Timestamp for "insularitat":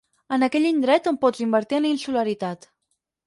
1.91-2.67